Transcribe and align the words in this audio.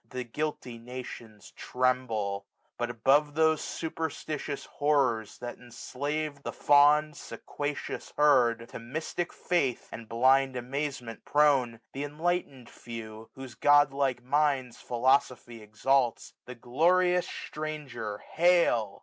The 0.09 0.23
guilty 0.23 0.79
nations 0.79 1.51
tremble. 1.51 2.47
But, 2.75 2.89
above 2.89 3.27
171Q 3.33 3.35
Those 3.35 3.61
superstitious 3.61 4.65
horrors 4.65 5.37
that 5.37 5.59
enflave 5.59 6.41
The 6.41 6.51
fond 6.51 7.13
sequacious 7.13 8.11
herd, 8.17 8.67
to 8.69 8.79
mptic 8.79 9.27
feith 9.27 9.89
And 9.91 10.09
blind 10.09 10.55
amazement 10.55 11.23
prone; 11.23 11.81
the 11.93 12.03
enlightened 12.03 12.67
feWj^ 12.69 13.29
Whose 13.35 13.53
godlike 13.53 14.23
minds 14.23 14.77
philosophy 14.81 15.61
exalts. 15.61 16.33
The 16.45 16.55
glorious 16.55 17.27
stranger 17.27 18.17
hail. 18.27 18.99